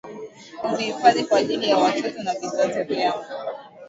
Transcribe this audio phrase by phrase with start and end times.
[0.61, 3.25] Kuzihifadhi kwa ajili ya watoto na vizazi vijavyo.